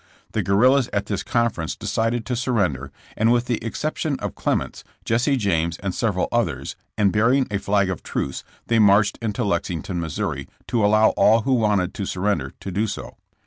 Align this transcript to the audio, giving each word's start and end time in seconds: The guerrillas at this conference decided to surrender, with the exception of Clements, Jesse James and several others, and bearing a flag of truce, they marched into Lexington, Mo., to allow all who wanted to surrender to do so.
The 0.31 0.41
guerrillas 0.41 0.89
at 0.91 1.05
this 1.05 1.21
conference 1.21 1.75
decided 1.75 2.25
to 2.25 2.35
surrender, 2.35 2.91
with 3.23 3.45
the 3.45 3.63
exception 3.63 4.17
of 4.19 4.33
Clements, 4.33 4.83
Jesse 5.05 5.37
James 5.37 5.77
and 5.77 5.93
several 5.93 6.27
others, 6.31 6.75
and 6.97 7.11
bearing 7.13 7.45
a 7.51 7.59
flag 7.59 7.87
of 7.91 8.01
truce, 8.01 8.43
they 8.65 8.79
marched 8.79 9.19
into 9.21 9.43
Lexington, 9.43 9.99
Mo., 9.99 10.07
to 10.09 10.83
allow 10.83 11.09
all 11.09 11.41
who 11.41 11.53
wanted 11.53 11.93
to 11.93 12.07
surrender 12.07 12.51
to 12.61 12.71
do 12.71 12.87
so. 12.87 13.15